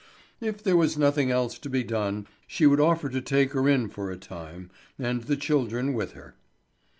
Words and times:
If 0.39 0.63
there 0.63 0.75
was 0.75 0.97
nothing 0.97 1.29
else 1.29 1.59
to 1.59 1.69
be 1.69 1.83
done, 1.83 2.25
she 2.47 2.65
would 2.65 2.79
offer 2.79 3.07
to 3.07 3.21
take 3.21 3.51
her 3.53 3.69
in 3.69 3.87
for 3.87 4.09
a 4.09 4.17
time, 4.17 4.71
and 4.97 5.21
the 5.25 5.37
children 5.37 5.93
with 5.93 6.13
her. 6.13 6.33